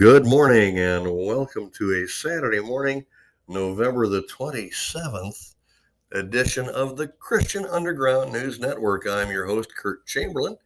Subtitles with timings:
[0.00, 3.04] Good morning and welcome to a Saturday morning,
[3.48, 5.56] November the 27th
[6.12, 9.06] edition of the Christian Underground News Network.
[9.06, 10.56] I'm your host, Kurt Chamberlain,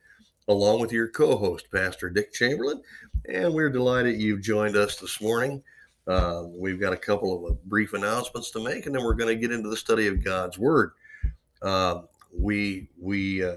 [0.47, 2.81] along with your co host, Pastor Dick Chamberlain,
[3.29, 5.61] and we're delighted you've joined us this morning.
[6.07, 9.35] Uh, we've got a couple of uh, brief announcements to make, and then we're going
[9.35, 10.93] to get into the study of God's Word.
[11.61, 13.57] Uh, we we uh,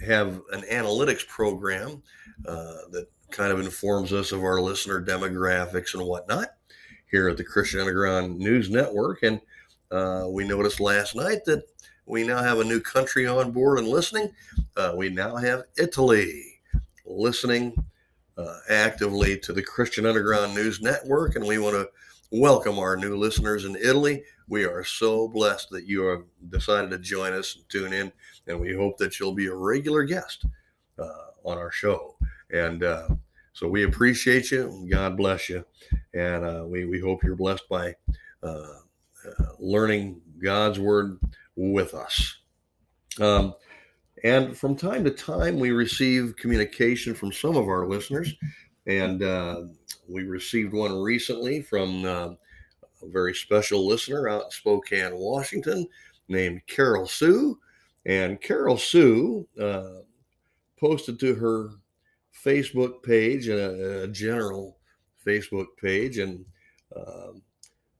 [0.00, 2.04] have an analytics program
[2.46, 6.54] uh, that kind of informs us of our listener demographics and whatnot
[7.10, 9.22] here at the Christian Underground News Network.
[9.22, 9.40] And
[9.90, 11.64] uh, we noticed last night that
[12.06, 14.32] we now have a new country on board and listening.
[14.76, 16.60] Uh, we now have Italy
[17.04, 17.74] listening
[18.36, 21.36] uh, actively to the Christian Underground News Network.
[21.36, 21.88] And we want to
[22.30, 24.22] welcome our new listeners in Italy.
[24.48, 28.12] We are so blessed that you have decided to join us and tune in.
[28.46, 30.46] And we hope that you'll be a regular guest
[30.98, 32.16] uh, on our show.
[32.52, 33.08] And uh,
[33.52, 34.86] so we appreciate you.
[34.90, 35.64] God bless you.
[36.14, 37.94] And uh, we, we hope you're blessed by
[38.42, 38.46] uh,
[39.26, 41.18] uh, learning God's word
[41.56, 42.36] with us.
[43.20, 43.54] Um,
[44.24, 48.34] and from time to time, we receive communication from some of our listeners.
[48.86, 49.62] And uh,
[50.08, 52.28] we received one recently from uh,
[53.02, 55.86] a very special listener out in Spokane, Washington,
[56.28, 57.58] named Carol Sue.
[58.06, 60.00] And Carol Sue uh,
[60.80, 61.70] posted to her
[62.44, 64.78] Facebook page and a, a general
[65.26, 66.44] Facebook page and
[66.96, 67.42] um,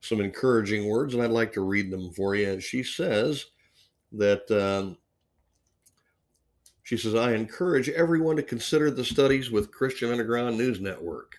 [0.00, 2.50] some encouraging words, and I'd like to read them for you.
[2.50, 3.46] And she says
[4.12, 4.96] that um,
[6.82, 11.36] she says, I encourage everyone to consider the studies with Christian Underground News Network.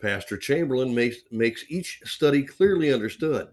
[0.00, 3.48] Pastor Chamberlain makes, makes each study clearly understood.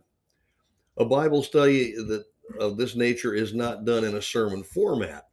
[0.97, 2.25] A Bible study that
[2.59, 5.27] of this nature is not done in a sermon format.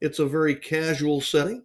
[0.00, 1.62] It's a very casual setting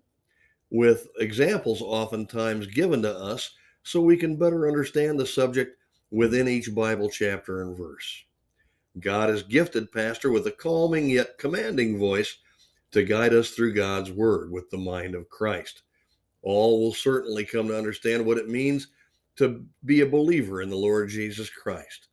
[0.71, 3.51] with examples oftentimes given to us
[3.83, 5.77] so we can better understand the subject
[6.11, 8.23] within each Bible chapter and verse.
[8.99, 12.37] God has gifted Pastor with a calming yet commanding voice
[12.91, 15.83] to guide us through God's Word with the mind of Christ.
[16.41, 18.87] All will certainly come to understand what it means
[19.35, 22.07] to be a believer in the Lord Jesus Christ.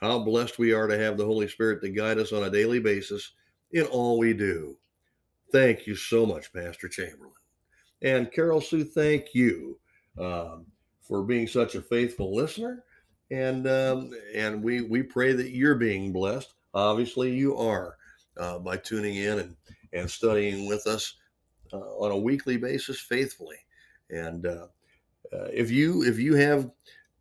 [0.00, 2.80] How blessed we are to have the Holy Spirit to guide us on a daily
[2.80, 3.32] basis
[3.72, 4.76] in all we do.
[5.52, 7.32] Thank you so much, Pastor Chamberlain.
[8.04, 9.80] And Carol Sue, thank you
[10.20, 10.66] um,
[11.00, 12.84] for being such a faithful listener.
[13.30, 16.52] And um, and we we pray that you're being blessed.
[16.74, 17.96] Obviously, you are
[18.36, 19.56] uh, by tuning in and
[19.94, 21.14] and studying with us
[21.72, 23.56] uh, on a weekly basis faithfully.
[24.10, 24.66] And uh,
[25.32, 26.70] uh if you if you have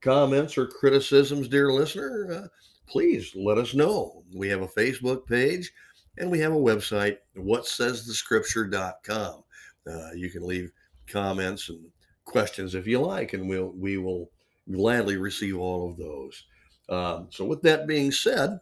[0.02, 2.48] comments or criticisms, dear listener, uh,
[2.88, 4.26] please let us know.
[4.36, 5.72] We have a Facebook page
[6.18, 9.44] and we have a website, whatsaysthescripture.com.
[9.88, 10.72] Uh, you can leave
[11.08, 11.86] comments and
[12.26, 14.30] questions if you like, and we'll we will
[14.72, 16.44] gladly receive all of those.
[16.90, 18.60] Um, so, with that being said,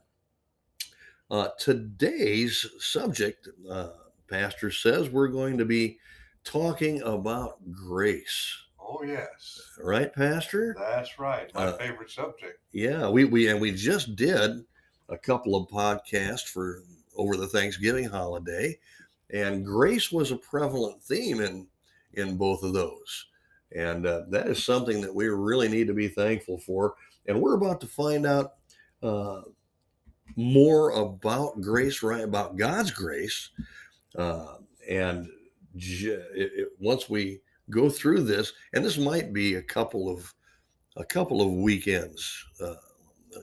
[1.29, 3.89] uh, today's subject, uh,
[4.27, 5.97] Pastor says, we're going to be
[6.43, 8.57] talking about grace.
[8.79, 10.75] Oh yes, right, Pastor.
[10.77, 11.53] That's right.
[11.53, 12.59] My uh, favorite subject.
[12.73, 14.65] Yeah, we we and we just did
[15.09, 16.83] a couple of podcasts for
[17.15, 18.77] over the Thanksgiving holiday
[19.33, 21.67] and grace was a prevalent theme in
[22.13, 23.27] in both of those.
[23.73, 26.95] And uh, that is something that we really need to be thankful for.
[27.25, 28.55] And we're about to find out
[29.01, 29.41] uh,
[30.35, 33.49] more about grace right about god's grace
[34.17, 34.55] uh,
[34.89, 35.27] and
[35.73, 40.33] it, it, once we go through this and this might be a couple of
[40.97, 42.75] a couple of weekends uh,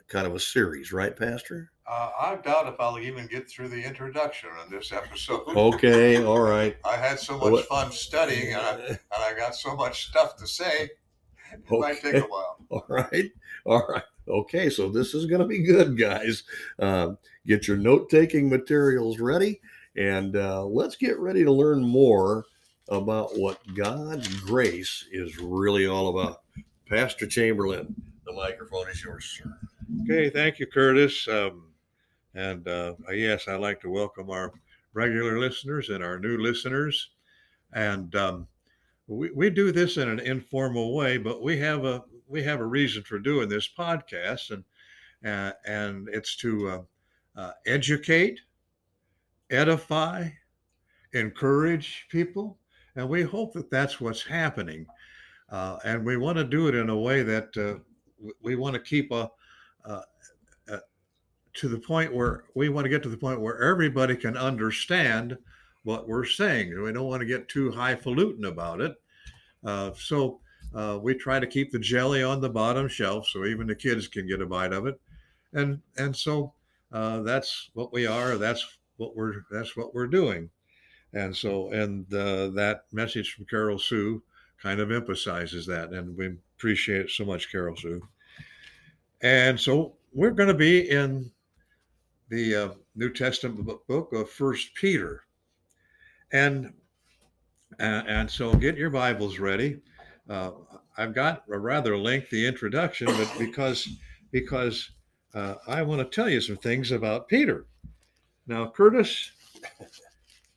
[0.08, 3.82] kind of a series right pastor uh, I doubt if I'll even get through the
[3.82, 5.44] introduction on this episode.
[5.56, 6.76] Okay, all right.
[6.84, 10.46] I had so much fun studying, and I, and I got so much stuff to
[10.46, 10.90] say.
[11.52, 11.78] It okay.
[11.78, 12.58] might take a while.
[12.70, 13.30] All right,
[13.64, 14.02] all right.
[14.28, 16.42] Okay, so this is going to be good, guys.
[16.78, 17.12] Uh,
[17.46, 19.58] get your note-taking materials ready,
[19.96, 22.44] and uh, let's get ready to learn more
[22.90, 26.42] about what God's grace is really all about.
[26.86, 27.94] Pastor Chamberlain,
[28.26, 29.58] the microphone is yours, sir.
[29.96, 31.26] Okay, thank you, Curtis.
[31.28, 31.72] Um,
[32.34, 34.52] and uh, yes, I'd like to welcome our
[34.92, 37.10] regular listeners and our new listeners.
[37.72, 38.48] And um,
[39.06, 42.66] we, we do this in an informal way, but we have a we have a
[42.66, 44.64] reason for doing this podcast, and
[45.24, 48.40] uh, and it's to uh, uh, educate,
[49.50, 50.28] edify,
[51.14, 52.58] encourage people,
[52.96, 54.84] and we hope that that's what's happening.
[55.50, 57.78] Uh, and we want to do it in a way that uh,
[58.42, 59.30] we want to keep a,
[61.58, 65.36] to the point where we want to get to the point where everybody can understand
[65.82, 66.80] what we're saying.
[66.80, 68.94] We don't want to get too highfalutin about it.
[69.64, 70.40] Uh, so
[70.72, 74.06] uh, we try to keep the jelly on the bottom shelf so even the kids
[74.06, 75.00] can get a bite of it,
[75.52, 76.52] and and so
[76.92, 78.36] uh, that's what we are.
[78.36, 78.64] That's
[78.98, 80.50] what we're that's what we're doing,
[81.12, 84.22] and so and uh, that message from Carol Sue
[84.62, 88.00] kind of emphasizes that, and we appreciate it so much, Carol Sue.
[89.20, 91.30] And so we're going to be in
[92.28, 95.24] the uh, New Testament book of First Peter,
[96.32, 96.72] and
[97.78, 99.80] and so get your Bibles ready.
[100.28, 100.52] Uh,
[100.96, 103.88] I've got a rather lengthy introduction, but because
[104.30, 104.90] because
[105.34, 107.66] uh, I want to tell you some things about Peter.
[108.46, 109.32] Now, Curtis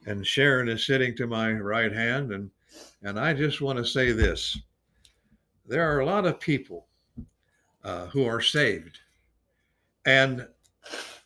[0.05, 2.51] and Sharon is sitting to my right hand, and
[3.01, 4.57] and I just want to say this:
[5.67, 6.87] there are a lot of people
[7.83, 8.99] uh, who are saved,
[10.05, 10.47] and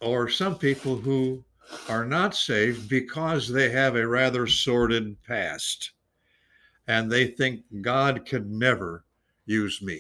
[0.02, 1.44] or some people who
[1.90, 5.92] are not saved because they have a rather sordid past
[6.88, 9.06] and they think God could never
[9.46, 10.00] use me.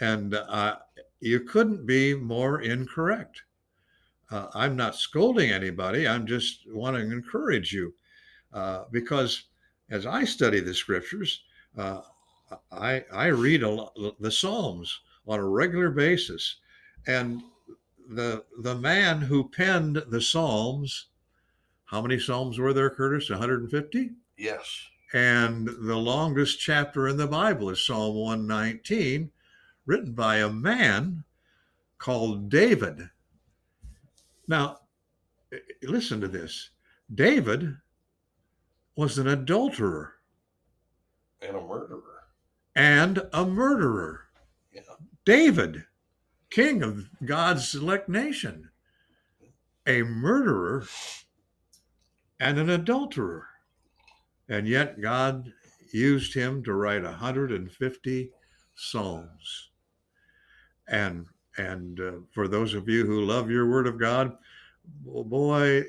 [0.00, 0.76] And uh,
[1.20, 3.42] you couldn't be more incorrect.
[4.30, 6.08] Uh, I'm not scolding anybody.
[6.08, 7.94] I'm just wanting to encourage you
[8.52, 9.44] uh, because
[9.90, 11.42] as I study the scriptures,
[11.76, 12.00] uh,
[12.72, 16.56] I, I read a lot, the Psalms on a regular basis.
[17.06, 17.42] And
[18.08, 21.06] the, the man who penned the Psalms,
[21.84, 23.30] how many Psalms were there, Curtis?
[23.30, 24.10] 150?
[24.36, 24.82] Yes.
[25.12, 29.30] And the longest chapter in the Bible is Psalm 119,
[29.86, 31.24] written by a man
[31.98, 33.10] called David.
[34.48, 34.78] Now,
[35.82, 36.70] listen to this
[37.14, 37.76] David
[38.96, 40.14] was an adulterer
[41.42, 42.24] and a murderer.
[42.74, 44.21] And a murderer.
[45.24, 45.84] David,
[46.50, 48.70] king of God's select nation,
[49.86, 50.84] a murderer
[52.40, 53.46] and an adulterer.
[54.48, 55.52] And yet God
[55.92, 58.30] used him to write 150
[58.74, 59.70] psalms.
[60.88, 61.26] And
[61.58, 64.36] and uh, for those of you who love your word of God,
[65.04, 65.84] well, boy,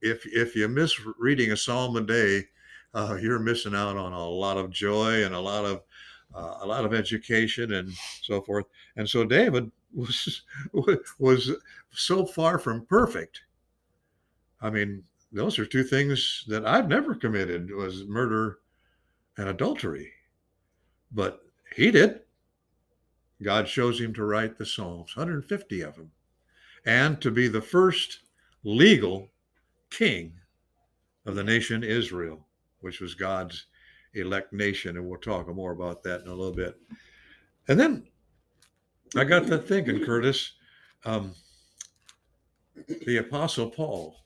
[0.00, 2.46] if if you miss reading a psalm a day,
[2.94, 5.82] uh, you're missing out on a lot of joy and a lot of
[6.34, 7.92] uh, a lot of education and
[8.22, 8.66] so forth.
[8.96, 10.42] And so David was
[11.18, 11.50] was
[11.92, 13.42] so far from perfect.
[14.60, 18.58] I mean, those are two things that I've never committed was murder
[19.36, 20.12] and adultery.
[21.12, 21.40] But
[21.74, 22.20] he did.
[23.42, 26.10] God shows him to write the Psalms, 150 of them,
[26.86, 28.20] and to be the first
[28.62, 29.30] legal
[29.90, 30.32] king
[31.26, 32.46] of the nation Israel,
[32.80, 33.66] which was God's
[34.14, 34.96] elect nation.
[34.96, 36.76] And we'll talk more about that in a little bit.
[37.68, 38.06] And then
[39.16, 40.52] I got to thinking, Curtis,
[41.04, 41.34] um,
[43.06, 44.16] the Apostle Paul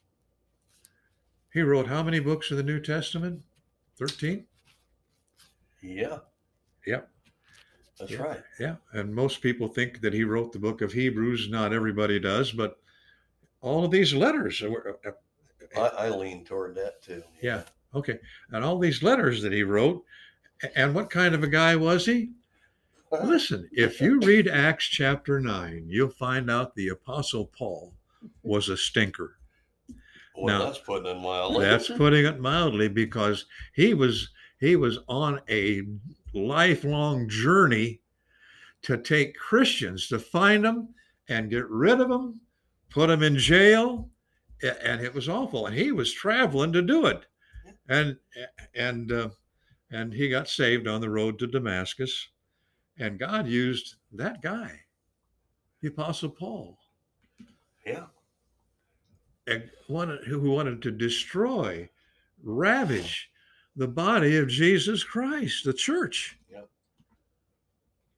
[1.53, 3.43] he wrote how many books of the New Testament?
[3.99, 4.45] 13?
[5.83, 6.19] Yeah.
[6.87, 7.09] Yep.
[7.99, 8.23] That's yeah.
[8.23, 8.43] right.
[8.61, 8.77] Yeah.
[8.93, 11.49] And most people think that he wrote the book of Hebrews.
[11.51, 12.79] Not everybody does, but
[13.61, 14.99] all of these letters were.
[15.05, 15.11] Uh,
[15.77, 17.23] I, I lean toward that too.
[17.43, 17.63] Yeah.
[17.95, 18.19] Okay.
[18.51, 20.05] And all these letters that he wrote.
[20.75, 22.31] And what kind of a guy was he?
[23.23, 27.95] Listen, if you read Acts chapter 9, you'll find out the Apostle Paul
[28.43, 29.37] was a stinker.
[30.37, 31.65] Well, now, that's putting it mildly.
[31.65, 34.31] That's putting it mildly because he was
[34.61, 35.83] he was on a
[36.35, 38.01] lifelong journey
[38.83, 40.89] to take Christians to find them
[41.29, 42.41] and get rid of them,
[42.91, 44.09] put them in jail,
[44.63, 45.67] and it was awful.
[45.67, 47.27] And he was traveling to do it,
[47.89, 48.17] and
[48.75, 49.29] and uh,
[49.91, 52.29] and he got saved on the road to Damascus,
[52.99, 54.81] and God used that guy,
[55.81, 56.79] the Apostle Paul.
[57.87, 58.07] Yeah
[59.89, 61.89] wanted, who wanted to destroy,
[62.43, 63.31] ravage
[63.77, 66.37] the body of Jesus Christ, the church.
[66.51, 66.69] Yep.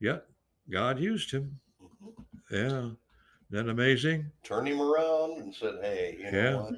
[0.00, 0.24] Yet
[0.70, 1.60] God used him.
[1.82, 2.56] Mm-hmm.
[2.56, 2.90] Yeah.
[3.52, 4.30] Isn't that amazing?
[4.44, 6.56] Turned him around and said, Hey, you know yeah.
[6.56, 6.74] what?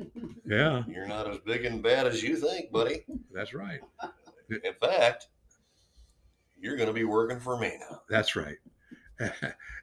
[0.47, 0.83] Yeah.
[0.89, 3.05] You're not as big and bad as you think, buddy.
[3.33, 3.81] That's right.
[4.51, 5.29] In fact,
[6.59, 8.01] you're going to be working for me now.
[8.09, 8.57] That's right.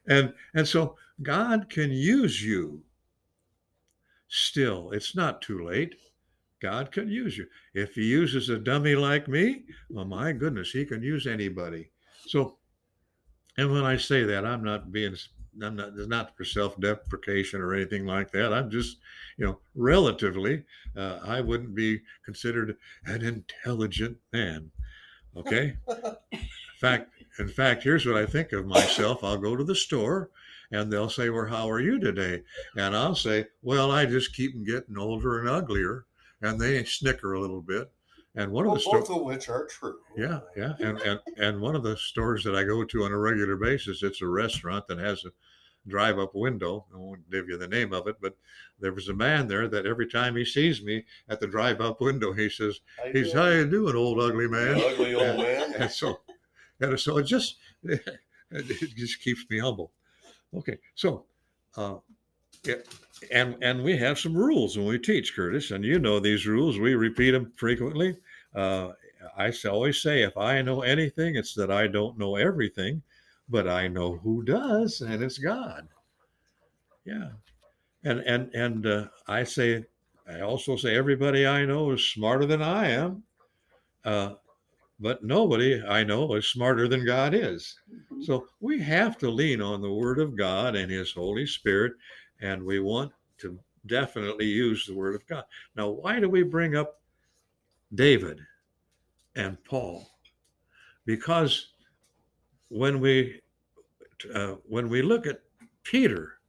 [0.07, 2.81] and and so God can use you
[4.29, 5.95] still, it's not too late.
[6.61, 7.47] God can use you.
[7.73, 11.91] If he uses a dummy like me, well, my goodness, he can use anybody.
[12.27, 12.57] So,
[13.57, 15.15] and when I say that, I'm not being,
[15.63, 18.53] I'm not, it's not for self deprecation or anything like that.
[18.53, 18.97] I'm just,
[19.37, 20.63] you know, relatively,
[20.95, 24.71] uh, I wouldn't be considered an intelligent man.
[25.35, 25.75] Okay.
[26.31, 26.39] in
[26.79, 29.23] fact, in fact, here's what I think of myself.
[29.23, 30.29] I'll go to the store
[30.71, 32.43] and they'll say, Well, how are you today?
[32.75, 36.05] And I'll say, Well, I just keep getting older and uglier.
[36.41, 37.91] And they snicker a little bit.
[38.35, 39.99] And one of Well, the sto- both of which are true.
[40.15, 43.17] yeah, yeah, and and and one of the stores that I go to on a
[43.17, 45.31] regular basis, it's a restaurant that has a
[45.87, 46.85] drive-up window.
[46.93, 48.35] I won't give you the name of it, but
[48.79, 52.31] there was a man there that every time he sees me at the drive-up window,
[52.33, 55.73] he says, I "He's how you doing, old ugly man?" Ugly old man.
[55.75, 56.19] And so,
[56.79, 59.91] and so it just it just keeps me humble.
[60.53, 61.25] Okay, so
[61.75, 61.97] uh,
[63.31, 66.79] and and we have some rules when we teach, Curtis, and you know these rules.
[66.79, 68.17] We repeat them frequently.
[68.55, 68.91] Uh,
[69.37, 73.01] I always say, if I know anything, it's that I don't know everything,
[73.47, 75.87] but I know who does, and it's God.
[77.05, 77.29] Yeah,
[78.03, 79.85] and and and uh, I say,
[80.27, 83.23] I also say, everybody I know is smarter than I am.
[84.05, 84.35] Uh,
[84.99, 87.79] but nobody I know is smarter than God is.
[88.21, 91.93] So we have to lean on the Word of God and His Holy Spirit,
[92.41, 95.43] and we want to definitely use the Word of God.
[95.75, 97.01] Now, why do we bring up
[97.93, 98.39] David
[99.35, 100.09] and Paul?
[101.05, 101.73] Because
[102.69, 103.41] when we
[104.33, 105.41] uh, when we look at
[105.83, 106.39] Peter,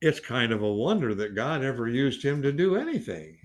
[0.00, 3.38] it's kind of a wonder that God ever used him to do anything.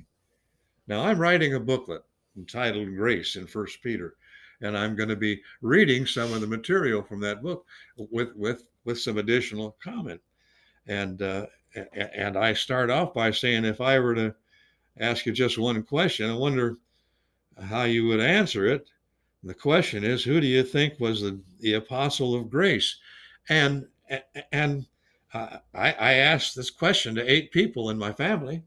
[0.88, 2.04] Now, I'm writing a booklet
[2.36, 4.16] entitled Grace in First Peter
[4.62, 7.66] and I'm going to be reading some of the material from that book
[7.98, 10.22] with with with some additional comment.
[10.88, 14.36] And uh, and I start off by saying, if I were to
[15.00, 16.78] ask you just one question, I wonder
[17.62, 18.90] how you would answer it.
[19.44, 22.98] The question is, who do you think was the, the apostle of grace?
[23.48, 23.88] And
[24.52, 24.86] and
[25.34, 28.64] uh, I, I asked this question to eight people in my family,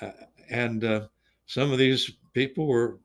[0.00, 0.10] uh,
[0.50, 1.08] and uh,
[1.46, 2.98] some of these people were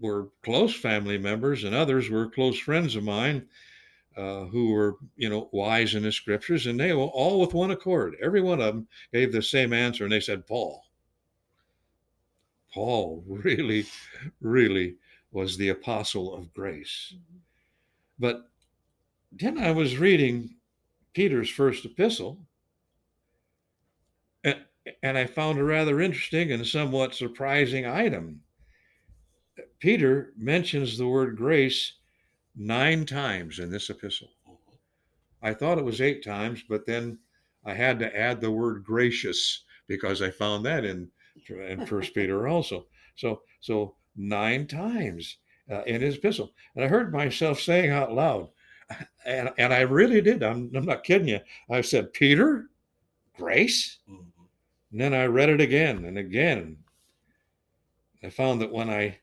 [0.00, 3.46] were close family members, and others were close friends of mine
[4.16, 7.70] uh, who were, you know, wise in the scriptures, and they were all with one
[7.70, 8.16] accord.
[8.22, 10.84] Every one of them gave the same answer, and they said, Paul.
[12.72, 13.86] Paul really,
[14.40, 14.96] really
[15.30, 17.14] was the apostle of grace.
[18.18, 18.48] But
[19.32, 20.56] then I was reading
[21.14, 22.38] Peter's first epistle,
[24.44, 24.58] and,
[25.02, 28.42] and I found a rather interesting and somewhat surprising item.
[29.80, 31.94] Peter mentions the word grace
[32.56, 34.28] nine times in this epistle.
[35.42, 37.18] I thought it was eight times, but then
[37.64, 41.10] I had to add the word gracious because I found that in
[41.48, 42.86] in First Peter also.
[43.16, 45.38] So so nine times
[45.70, 48.48] uh, in his epistle, and I heard myself saying out loud,
[49.26, 50.42] and and I really did.
[50.42, 51.40] I'm I'm not kidding you.
[51.70, 52.68] I said, Peter,
[53.36, 53.98] grace.
[54.08, 54.26] Mhm.
[54.92, 56.76] And then I read it again and again.
[58.22, 59.18] I found that when I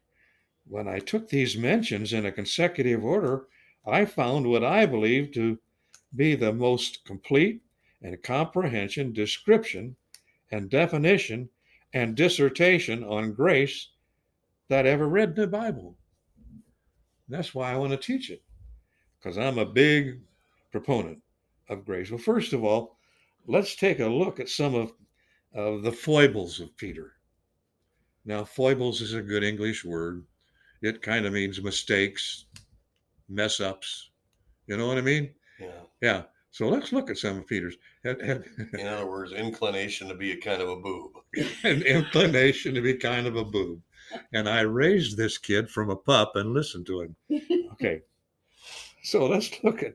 [0.70, 3.48] when I took these mentions in a consecutive order,
[3.88, 5.58] I found what I believe to
[6.16, 7.62] be the most complete
[8.04, 9.96] and comprehension description
[10.52, 11.50] and definition
[11.94, 13.90] and dissertation on grace
[14.68, 15.98] that I ever read in the Bible.
[17.28, 18.44] That's why I want to teach it,
[19.20, 20.20] because I'm a big
[20.72, 21.22] proponent
[21.68, 22.12] of grace.
[22.12, 22.98] Well, first of all,
[23.48, 24.94] let's take a look at some of,
[25.54, 27.14] of the foibles of Peter.
[28.24, 30.26] Now, foibles is a good English word.
[30.82, 32.46] It kind of means mistakes,
[33.28, 34.10] mess ups.
[34.68, 35.32] You know what I mean?
[35.60, 35.82] Yeah.
[36.02, 36.22] Yeah.
[36.52, 40.62] So let's look at some of Peter's In other words, inclination to be a kind
[40.62, 41.12] of a boob.
[41.64, 43.82] an inclination to be kind of a boob.
[44.34, 47.16] And I raised this kid from a pup and listened to him.
[47.74, 48.02] Okay.
[49.04, 49.94] So let's look at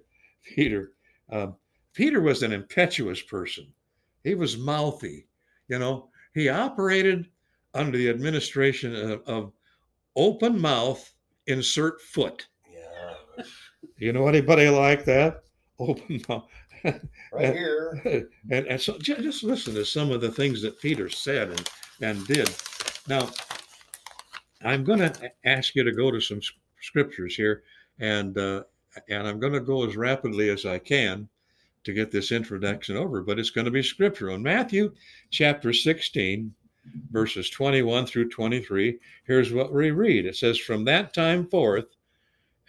[0.54, 0.92] Peter.
[1.30, 1.56] Um,
[1.92, 3.66] Peter was an impetuous person.
[4.22, 5.26] He was mouthy.
[5.68, 7.28] You know, he operated
[7.74, 9.52] under the administration of, of
[10.16, 11.12] open mouth,
[11.46, 12.46] insert foot.
[12.70, 13.44] Yeah.
[13.98, 15.42] You know anybody like that?
[15.78, 16.48] Open mouth.
[17.32, 18.28] Right here.
[18.50, 21.70] and, and so ju- just listen to some of the things that Peter said and,
[22.00, 22.50] and did.
[23.08, 23.30] Now,
[24.62, 26.40] I'm going to ask you to go to some
[26.80, 27.62] scriptures here,
[27.98, 28.64] and uh,
[29.08, 31.28] and I'm going to go as rapidly as I can
[31.84, 34.36] to get this introduction over, but it's going to be scriptural.
[34.36, 34.94] In Matthew
[35.30, 36.54] chapter 16,
[37.10, 40.26] verses 21 through 23, here's what we read.
[40.26, 41.86] It says, From that time forth,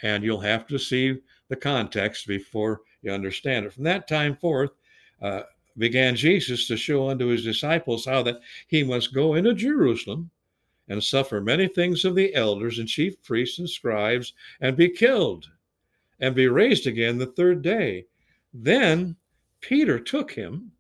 [0.02, 3.74] and you'll have to see the context before you understand it.
[3.74, 4.72] From that time forth,
[5.22, 5.44] uh,
[5.78, 10.30] began Jesus to show unto his disciples how that he must go into Jerusalem
[10.88, 15.50] and suffer many things of the elders and chief priests and scribes and be killed
[16.20, 18.06] and be raised again the third day.
[18.54, 19.16] Then
[19.62, 20.72] Peter took him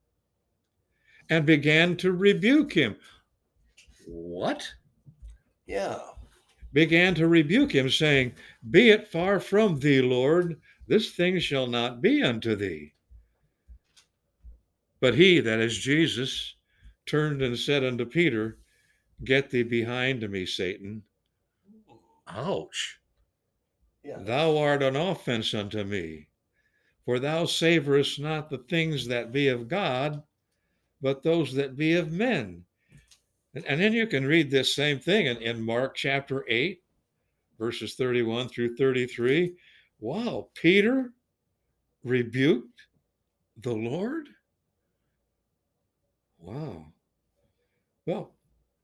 [1.30, 2.96] and began to rebuke him.
[4.06, 4.74] What?
[5.66, 6.00] Yeah.
[6.74, 8.34] Began to rebuke him, saying,
[8.70, 12.94] Be it far from thee, Lord, this thing shall not be unto thee.
[15.00, 16.56] But he, that is Jesus,
[17.06, 18.60] turned and said unto Peter,
[19.24, 21.04] Get thee behind me, Satan,
[22.28, 23.00] Ouch.
[24.04, 24.18] Yeah.
[24.20, 26.28] Thou art an offense unto me,
[27.06, 30.24] for thou savorest not the things that be of God,
[31.02, 32.66] but those that be of men.
[33.56, 36.82] And, and then you can read this same thing in, in Mark chapter 8,
[37.58, 39.56] verses 31 through 33.
[40.00, 41.14] Wow, Peter
[42.04, 42.82] rebuked
[43.58, 44.28] the Lord?
[46.38, 46.88] Wow.
[48.06, 48.36] Well,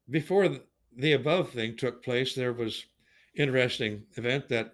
[0.09, 0.49] before
[0.97, 2.85] the, above thing took place, there was
[3.35, 4.73] interesting event that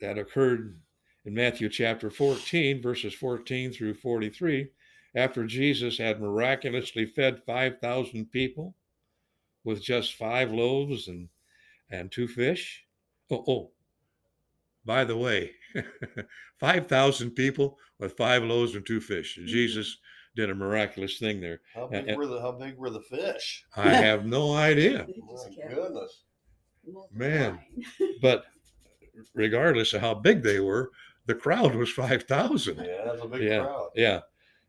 [0.00, 0.80] that occurred
[1.26, 4.70] in Matthew chapter 14, verses 14 through 43,
[5.14, 8.74] after Jesus had miraculously fed 5,000 people
[9.64, 11.28] with just five loaves and,
[11.90, 12.84] and two fish.
[13.30, 13.70] Oh, oh,
[14.84, 15.50] by the way,
[16.60, 19.36] 5,000 people with five loaves and two fish.
[19.38, 19.46] Mm-hmm.
[19.48, 19.98] Jesus
[20.36, 21.60] did a miraculous thing there.
[21.74, 23.64] How big And- were the How big were the fish?
[23.76, 25.06] I have no idea.
[25.58, 26.22] They My goodness.
[27.12, 27.58] Man.
[28.22, 28.44] But
[29.34, 30.90] regardless of how big they were,
[31.26, 32.76] the crowd was 5,000.
[32.78, 33.64] Yeah, that's a big Yeah.
[33.64, 33.90] crowd.
[33.94, 34.20] Yeah.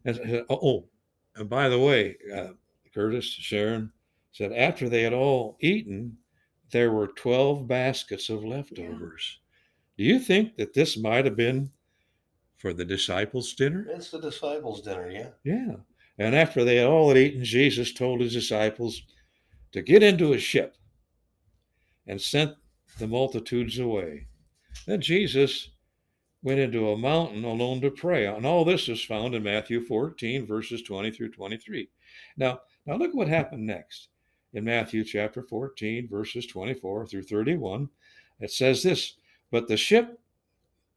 [0.05, 0.87] And, and- oh,
[1.35, 2.49] and by the way, uh,
[2.93, 3.91] Curtis, Sharon
[4.31, 6.17] said after they had all eaten,
[6.71, 9.39] there were 12 baskets of leftovers.
[9.97, 11.69] Do you think that this might have been
[12.57, 13.85] for the disciples' dinner?
[13.89, 15.09] It's the disciples' dinner.
[15.09, 15.29] Yeah.
[15.43, 15.75] Yeah.
[16.17, 19.01] And after they had all had eaten, Jesus told his disciples
[19.71, 20.75] to get into a ship
[22.07, 22.55] and sent
[22.99, 24.27] the multitudes away.
[24.85, 25.69] Then Jesus
[26.43, 28.25] went into a mountain alone to pray.
[28.25, 31.89] And all this is found in Matthew 14, verses 20 through 23.
[32.37, 34.09] Now, now look what happened next.
[34.53, 37.89] In Matthew chapter 14, verses 24 through 31,
[38.39, 39.15] it says this
[39.51, 40.19] But the ship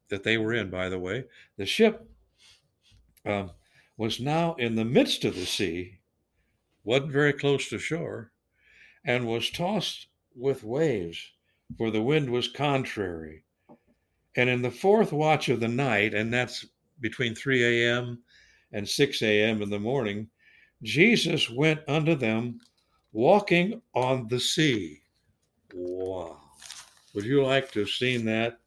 [0.09, 1.25] that they were in, by the way,
[1.57, 2.09] the ship
[3.25, 3.51] um,
[3.97, 5.99] was now in the midst of the sea,
[6.83, 8.33] wasn't very close to shore,
[9.05, 11.33] and was tossed with waves,
[11.77, 13.44] for the wind was contrary.
[14.37, 16.67] And in the fourth watch of the night, and that's
[17.01, 18.19] between 3 a.m.
[18.73, 19.63] and 6 a.m.
[19.63, 20.29] in the morning,
[20.83, 22.59] Jesus went unto them
[23.13, 25.01] walking on the sea.
[25.73, 26.39] Wow.
[27.15, 28.59] Would you like to have seen that?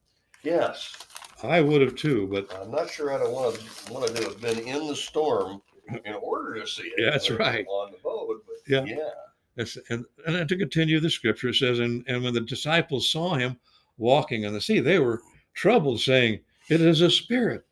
[0.43, 0.95] Yes.
[1.43, 4.60] I would have too, but I'm not sure I'd want to want to have been
[4.60, 5.62] in the storm
[6.06, 6.93] in order to see it.
[6.97, 7.65] Yeah, that's right.
[7.67, 8.84] On the boat, but Yeah.
[8.86, 9.65] yeah.
[9.89, 13.58] And, and to continue the scripture, it says, and, and when the disciples saw him
[13.97, 15.21] walking on the sea, they were
[15.58, 16.39] troubled, saying,
[16.70, 17.65] It is a spirit.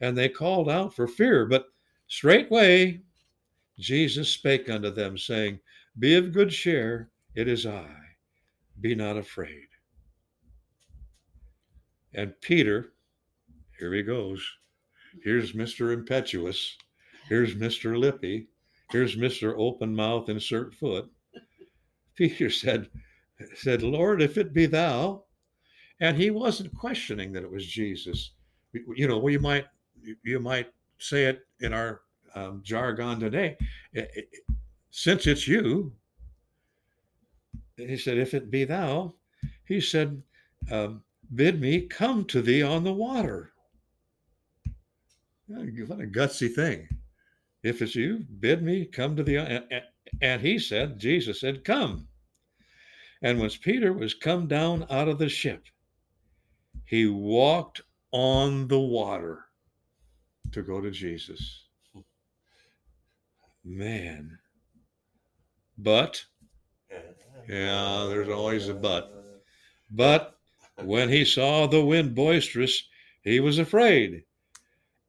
[0.00, 1.44] And they called out for fear.
[1.44, 1.66] But
[2.06, 3.02] straightway
[3.78, 5.58] Jesus spake unto them, saying,
[5.98, 7.90] Be of good cheer, it is I.
[8.80, 9.66] Be not afraid.
[12.14, 12.92] And Peter,
[13.78, 14.46] here he goes.
[15.24, 15.92] Here's Mr.
[15.92, 16.76] Impetuous.
[17.28, 17.98] Here's Mr.
[17.98, 18.48] Lippy.
[18.90, 19.54] Here's Mr.
[19.56, 21.10] Open Mouth, insert foot.
[22.14, 22.88] Peter said,
[23.54, 25.24] said, Lord, if it be thou.
[26.02, 28.32] And he wasn't questioning that it was Jesus.
[28.72, 29.66] You know, we might
[30.24, 32.00] you might say it in our
[32.34, 33.56] um, jargon today.
[33.94, 34.26] "I- I-
[34.90, 35.92] Since it's you,
[37.76, 39.14] he said, if it be thou,
[39.64, 40.20] he said,
[40.72, 41.04] um,
[41.36, 43.52] bid me come to thee on the water.
[45.46, 46.88] What a gutsy thing.
[47.62, 49.36] If it's you, bid me come to thee.
[49.36, 49.84] And, and-
[50.20, 52.08] and he said, Jesus said, come.
[53.22, 55.64] And when Peter was come down out of the ship,
[56.92, 59.46] he walked on the water
[60.50, 61.64] to go to Jesus.
[63.64, 64.38] Man.
[65.78, 66.26] But,
[67.48, 69.42] Yeah, there's always a but.
[69.90, 70.38] but
[70.84, 72.86] when he saw the wind boisterous,
[73.22, 74.24] he was afraid.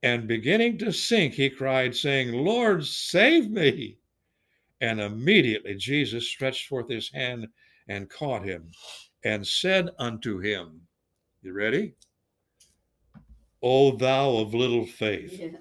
[0.01, 3.97] And beginning to sink, he cried, saying, Lord, save me.
[4.79, 7.49] And immediately Jesus stretched forth his hand
[7.89, 8.71] and caught him
[9.21, 10.87] and said unto him,
[11.43, 11.93] You ready?
[13.61, 15.57] O thou of little faith, Yeah.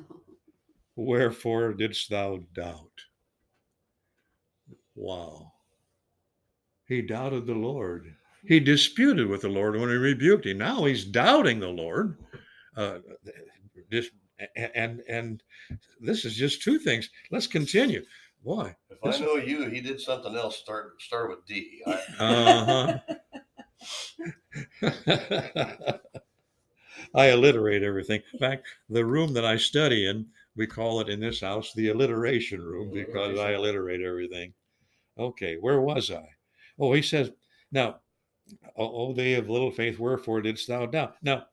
[0.96, 2.90] wherefore didst thou doubt?
[4.94, 5.52] Wow.
[6.86, 8.14] He doubted the Lord.
[8.46, 10.58] He disputed with the Lord when he rebuked him.
[10.58, 12.18] Now he's doubting the Lord.
[12.76, 12.98] Uh,
[13.90, 14.10] this,
[14.56, 15.42] and and
[16.00, 17.08] this is just two things.
[17.30, 18.04] Let's continue.
[18.44, 18.74] Boy.
[18.90, 20.58] If I know you, he did something else.
[20.58, 21.82] Start start with D.
[21.86, 22.98] I, Uh-huh.
[27.14, 28.22] I alliterate everything.
[28.32, 31.88] In fact, the room that I study in, we call it in this house the
[31.88, 32.94] alliteration room mm-hmm.
[32.94, 34.54] because I alliterate everything.
[35.18, 36.26] Okay, where was I?
[36.78, 37.30] Oh, he says,
[37.70, 38.00] now,
[38.76, 41.16] O O they of little faith, wherefore didst thou doubt?
[41.22, 41.46] Now,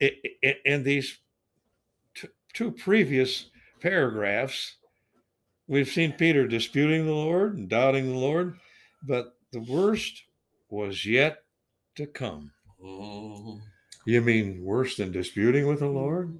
[0.00, 1.18] in these
[2.52, 4.76] two previous paragraphs,
[5.66, 8.58] we've seen Peter disputing the Lord and doubting the Lord,
[9.02, 10.22] but the worst
[10.68, 11.38] was yet
[11.96, 12.52] to come.
[12.82, 13.60] Mhm.
[14.04, 16.38] You mean worse than disputing with the Lord?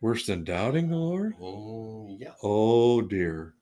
[0.00, 1.36] Worse than doubting the Lord?
[1.38, 2.32] Mm, yeah.
[2.42, 3.54] Oh dear.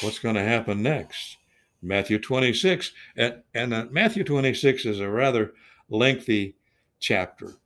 [0.00, 1.36] What's going to happen next?
[1.82, 2.92] Matthew 26.
[3.16, 5.52] And, and uh, Matthew 26 is a rather
[5.90, 6.56] lengthy
[7.00, 7.56] chapter.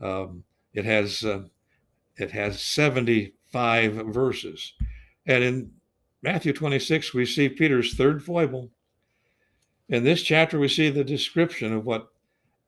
[0.00, 1.44] Um, it has uh,
[2.16, 4.72] it has 75 verses.
[5.26, 5.72] And in
[6.22, 8.70] Matthew 26, we see Peter's third foible.
[9.88, 12.08] In this chapter, we see the description of what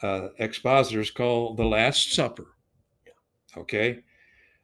[0.02, 2.46] uh, expositors call the Last Supper.
[3.56, 4.00] Okay.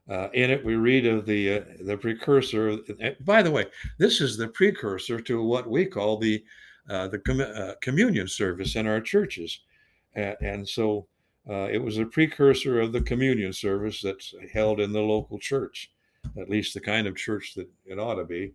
[0.08, 2.76] Uh, in it, we read of the uh, the precursor.
[3.20, 3.66] By the way,
[3.98, 6.44] this is the precursor to what we call the
[6.90, 9.60] uh, the com- uh, communion service in our churches,
[10.14, 11.06] and, and so
[11.48, 15.90] uh, it was a precursor of the communion service that's held in the local church,
[16.38, 18.52] at least the kind of church that it ought to be.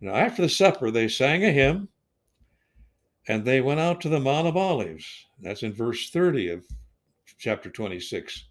[0.00, 1.88] Now, after the supper, they sang a hymn,
[3.28, 5.06] and they went out to the Mount of Olives.
[5.40, 6.64] That's in verse thirty of
[7.38, 8.44] chapter twenty-six.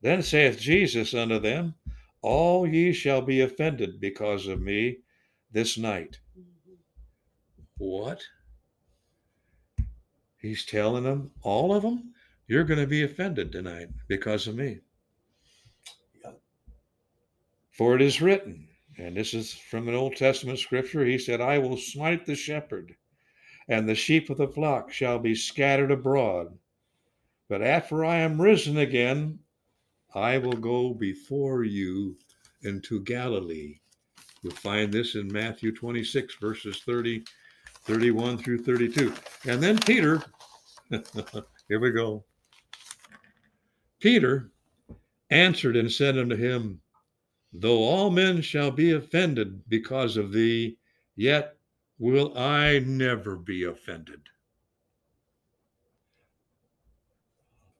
[0.00, 1.74] Then saith Jesus unto them,
[2.22, 4.98] All ye shall be offended because of me
[5.52, 6.18] this night.
[7.78, 8.22] What?
[10.40, 12.12] He's telling them, all of them,
[12.46, 14.78] you're going to be offended tonight because of me.
[17.72, 18.68] For it is written,
[18.98, 22.94] and this is from an Old Testament scripture, he said, I will smite the shepherd,
[23.68, 26.56] and the sheep of the flock shall be scattered abroad.
[27.48, 29.38] But after I am risen again,
[30.14, 32.16] I will go before you
[32.62, 33.80] into Galilee.
[34.42, 37.24] You'll find this in Matthew 26, verses 30,
[37.84, 39.12] 31 through 32.
[39.46, 40.22] And then Peter,
[41.68, 42.24] here we go.
[44.00, 44.50] Peter
[45.30, 46.80] answered and said unto him,
[47.52, 50.78] Though all men shall be offended because of thee,
[51.16, 51.57] yet
[51.98, 54.20] will I never be offended.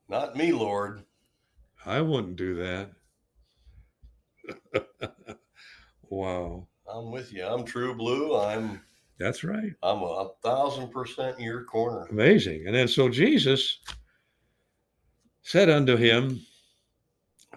[0.08, 1.04] Not me, Lord.
[1.84, 2.90] I wouldn't do that.
[6.08, 6.66] wow.
[6.90, 7.44] I'm with you.
[7.44, 8.36] I'm true blue.
[8.36, 8.80] I'm
[9.18, 9.72] That's right.
[9.82, 12.06] I'm a thousand percent in your corner.
[12.10, 12.66] Amazing.
[12.66, 13.78] And then so Jesus
[15.42, 16.40] said unto him,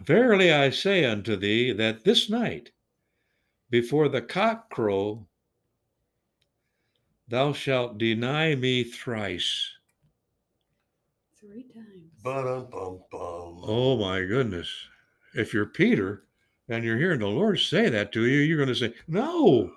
[0.02, 2.72] Verily I say unto thee that this night,
[3.70, 5.28] before the cock crow,
[7.32, 9.72] thou shalt deny me thrice.
[11.40, 12.12] Three times.
[12.24, 13.62] Bum bum bum.
[13.64, 14.70] Oh my goodness.
[15.34, 16.26] If you're Peter
[16.70, 19.72] and you're hearing the Lord say that to you, you're going to say, No,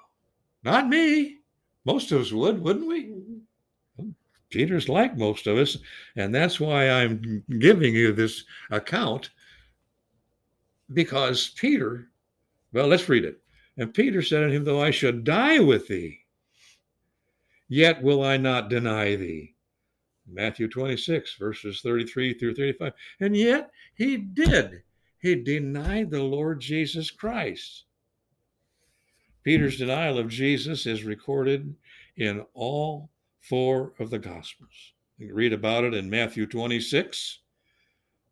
[0.62, 1.38] not me.
[1.86, 3.04] Most of us would, wouldn't we?
[4.00, 4.14] Mhm.
[4.50, 5.78] Peter's like most of us,
[6.16, 9.30] and that's why I'm giving you this account
[10.92, 12.08] because Peter,
[12.72, 13.40] well, let's read it.
[13.76, 16.23] And Peter said unto him, Though I should die with thee,
[17.68, 19.54] yet will I not deny thee.
[20.26, 22.92] Matthew 26, verses 33 through 35.
[23.20, 24.82] And yet he did.
[25.18, 27.84] He denied the Lord Jesus Christ.
[29.42, 31.74] Peter's denial of Jesus is recorded
[32.16, 34.92] in all four of the Gospels.
[35.18, 37.40] You can read about it in Matthew 26,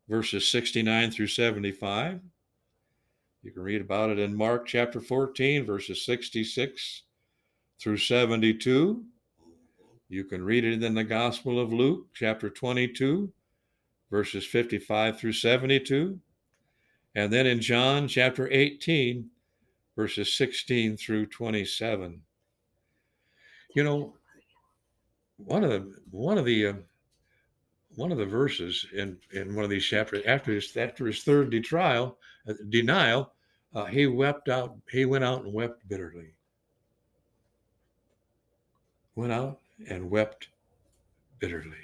[0.09, 2.19] verses 69 through 75.
[3.43, 7.03] You can read about it in Mark chapter 14, verses 66
[7.79, 9.03] through 72.
[10.13, 13.33] You can read it in the Gospel of Luke, chapter 22,
[14.11, 16.19] verses 55 through 72.
[17.15, 19.27] And then in John chapter 18,
[19.95, 22.21] verses 16 through 27.
[23.75, 24.13] You know,
[25.37, 26.73] one of the one of the uh,
[27.95, 31.49] one of the verses in in one of these chapters after his after his third
[31.49, 33.33] detrial uh, denial,
[33.73, 34.77] uh, he wept out.
[34.91, 36.35] He went out and wept bitterly.
[39.15, 40.49] Went out and wept
[41.39, 41.75] bitterly.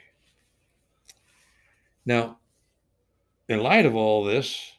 [2.06, 2.40] Now,
[3.48, 4.74] in light of all this,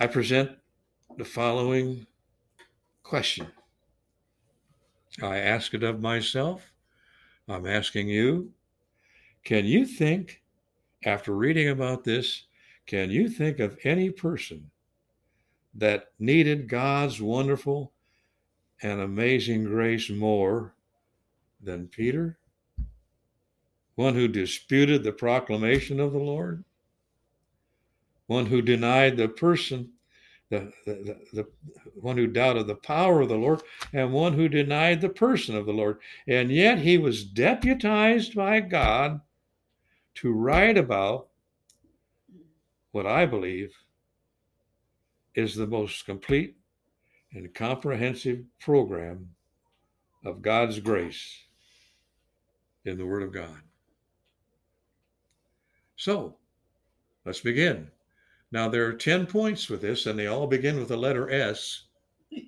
[0.00, 0.50] I present
[1.16, 2.06] the following
[3.02, 3.46] question.
[5.22, 6.72] I ask it of myself.
[7.48, 8.50] I'm asking you.
[9.44, 10.42] Can you think,
[11.04, 12.44] after reading about this,
[12.86, 14.70] can you think of any person
[15.74, 17.92] that needed God's wonderful
[18.82, 20.74] and amazing grace more
[21.60, 22.38] than Peter?
[23.94, 26.64] One who disputed the proclamation of the Lord?
[28.26, 29.92] One who denied the person
[30.52, 31.48] the, the, the,
[31.94, 33.62] one who doubted the power of the Lord,
[33.94, 35.98] and one who denied the person of the Lord.
[36.28, 39.22] And yet he was deputized by God
[40.16, 41.28] to write about
[42.90, 43.72] what I believe
[45.34, 46.54] is the most complete
[47.32, 49.30] and comprehensive program
[50.24, 51.38] of God's grace
[52.84, 53.62] in the Word of God.
[55.96, 56.36] So
[57.24, 57.90] let's begin.
[58.50, 61.84] Now, there are 10 points with this, and they all begin with the letter S.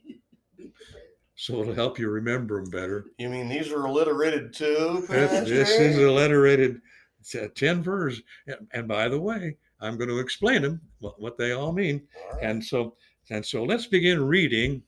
[1.37, 3.07] So it'll help you remember them better.
[3.19, 5.05] You mean these are alliterated too?
[5.09, 6.81] This, this is alliterated
[7.29, 8.23] t- 10 verses.
[8.47, 12.07] And, and by the way, I'm going to explain them, what, what they all mean.
[12.17, 12.45] All right.
[12.45, 12.95] And so,
[13.31, 14.83] and so let's begin reading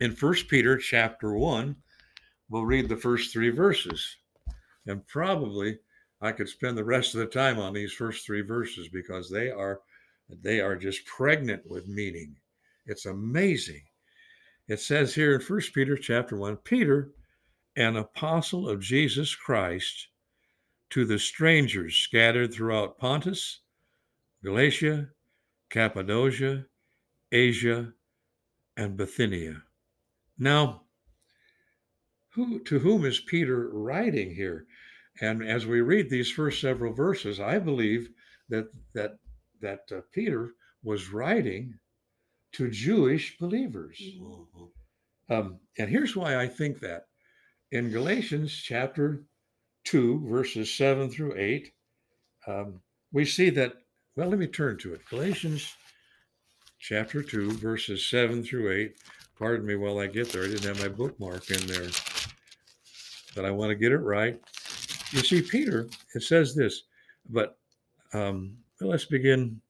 [0.00, 1.76] in First Peter chapter one.
[2.48, 4.16] We'll read the first three verses,
[4.86, 5.78] and probably
[6.20, 9.50] I could spend the rest of the time on these first three verses because they
[9.50, 9.80] are
[10.42, 12.36] they are just pregnant with meaning.
[12.86, 13.82] It's amazing.
[14.68, 17.12] It says here in First Peter chapter one, Peter,
[17.76, 20.08] an apostle of Jesus Christ,
[20.90, 23.60] to the strangers scattered throughout Pontus,
[24.42, 25.08] Galatia,
[25.70, 26.64] Cappadocia,
[27.32, 27.92] Asia,
[28.76, 29.62] and Bithynia.
[30.38, 30.82] Now,
[32.30, 34.66] who to whom is Peter writing here?
[35.20, 38.10] And as we read these first several verses, I believe
[38.48, 39.18] that that
[39.60, 41.78] that uh, Peter was writing
[42.52, 43.98] to Jewish believers.
[44.00, 44.70] Mhm.
[45.28, 47.06] Um, and here's why I think that.
[47.72, 49.24] In Galatians chapter
[49.84, 51.72] 2, verses 7 through 8,
[52.46, 52.80] um,
[53.12, 53.74] we see that,
[54.14, 55.00] well, let me turn to it.
[55.10, 55.74] Galatians
[56.78, 58.96] chapter 2, verses 7 through 8.
[59.38, 60.44] Pardon me while I get there.
[60.44, 61.88] I didn't have my bookmark in there,
[63.34, 64.40] but I want to get it right.
[65.12, 66.82] You see, Peter, it says this,
[67.28, 67.58] but
[68.12, 69.60] um, let's begin.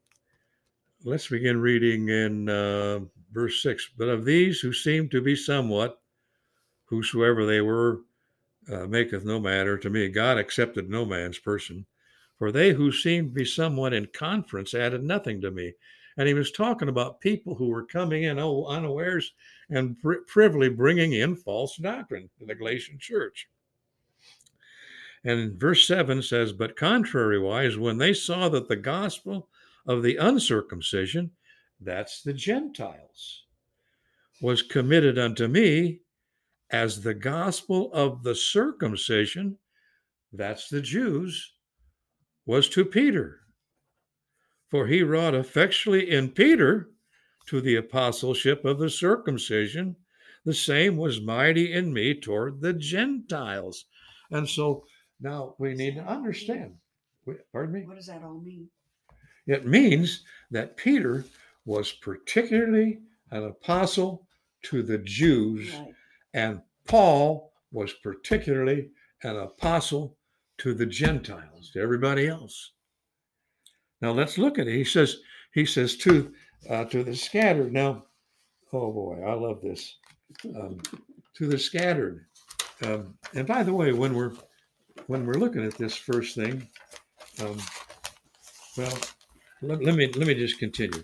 [1.04, 3.00] Let's begin reading in uh,
[3.32, 3.90] verse 6.
[3.96, 6.00] But of these who seem to be somewhat,
[6.86, 8.00] whosoever they were,
[8.72, 10.08] uh, maketh no matter to me.
[10.08, 11.86] God accepted no man's person.
[12.38, 15.74] For they who seemed to be somewhat in conference added nothing to me.
[16.16, 19.32] And he was talking about people who were coming in oh, unawares
[19.70, 23.48] and pri- privily bringing in false doctrine to the Galatian church.
[25.24, 29.48] And verse 7 says, But contrariwise, when they saw that the gospel
[29.86, 31.32] of the uncircumcision,
[31.80, 33.44] that's the Gentiles,
[34.40, 36.00] was committed unto me
[36.70, 39.58] as the gospel of the circumcision,
[40.32, 41.54] that's the Jews,
[42.44, 43.40] was to Peter.
[44.68, 46.90] For he wrought effectually in Peter
[47.46, 49.96] to the apostleship of the circumcision.
[50.44, 53.84] The same was mighty in me toward the Gentiles.
[54.30, 54.84] And so
[55.20, 56.74] now we need to understand.
[57.52, 57.86] Pardon me?
[57.86, 58.68] What does that all mean?
[59.46, 61.24] It means that Peter
[61.64, 63.00] was particularly
[63.30, 64.26] an apostle
[64.64, 65.94] to the Jews, Right.
[66.34, 68.90] and Paul was particularly
[69.22, 70.16] an apostle
[70.58, 72.72] to the Gentiles, to everybody else.
[74.00, 74.76] Now let's look at it.
[74.76, 75.16] He says,
[75.52, 76.32] he says to
[76.68, 77.72] uh, to the scattered.
[77.72, 78.04] Now,
[78.72, 79.96] oh boy, I love this.
[80.44, 80.80] Um,
[81.36, 82.26] to the scattered.
[82.82, 84.32] Um, and by the way, when we're
[85.06, 86.68] when we're looking at this first thing,
[87.40, 87.58] um,
[88.76, 88.98] well,
[89.62, 91.02] let, let me let me just continue.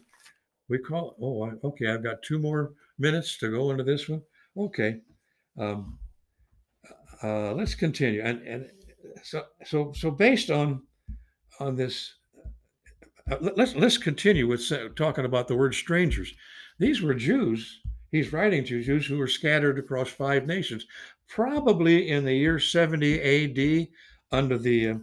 [0.68, 1.88] We call oh I, okay.
[1.88, 4.22] I've got two more minutes to go into this one.
[4.56, 5.00] Okay,
[5.58, 5.98] um,
[7.22, 8.22] uh, let's continue.
[8.22, 8.70] And and
[9.22, 10.82] so so so based on
[11.60, 12.14] on this,
[13.32, 16.32] uh, let- let's let's continue with sa- talking about the word strangers.
[16.78, 17.80] These were Jews.
[18.10, 20.86] He's writing to Jews who were scattered across five nations,
[21.28, 23.90] probably in the year 70 A.D.
[24.30, 24.94] under the uh,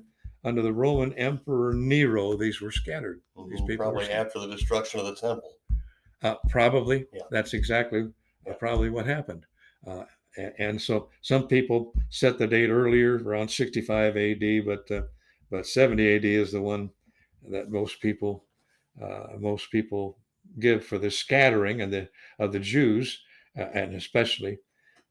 [0.44, 2.36] under the Roman Emperor Nero.
[2.38, 3.22] These were scattered.
[3.50, 3.68] These Mhm.
[3.68, 5.54] people Probably after the destruction of the temple.
[6.22, 7.08] Uh, probably.
[7.14, 7.24] Yeah.
[7.32, 8.08] That's exactly uh,
[8.48, 8.54] Yeah.
[8.54, 9.46] probably what happened.
[9.86, 10.04] Uh,
[10.38, 15.02] a- and, so some people set the date earlier, around 65 AD, but uh,
[15.50, 16.90] but 70 AD is the one
[17.48, 18.46] that most people
[19.02, 20.18] uh, most people
[20.60, 23.22] give for the scattering and the of the Jews,
[23.58, 24.60] uh, and especially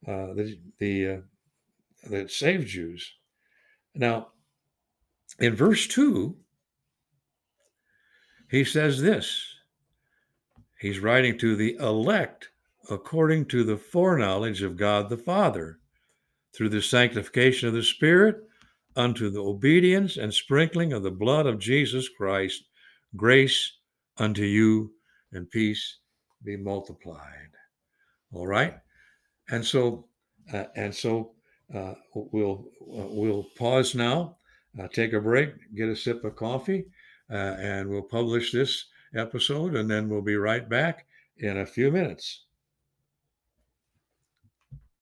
[0.07, 1.21] uh, the the uh,
[2.09, 3.15] the saved Jews.
[3.95, 4.29] Now,
[5.39, 6.37] in verse two,
[8.51, 9.55] he says this.
[10.79, 12.51] He's writing to the elect
[12.91, 15.79] according to the foreknowledge of God the Father,
[16.55, 18.48] through the sanctification of the Spirit,
[18.99, 22.65] unto the obedience and sprinkling of the blood of Jesus Christ,
[23.17, 23.73] grace
[24.17, 24.93] unto you
[25.33, 25.99] and peace
[26.45, 27.53] be multiplied.
[28.33, 28.75] All right,
[29.51, 30.09] and so
[30.53, 31.33] uh, and so
[31.75, 34.37] uh, we'll uh, we'll pause now,
[34.79, 36.87] uh, take a break, get a sip of coffee,
[37.31, 41.07] uh, and we'll publish this episode, and then we'll be right back
[41.39, 42.45] in a few minutes.